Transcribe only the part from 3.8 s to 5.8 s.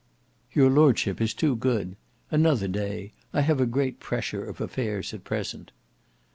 pressure of affairs at present."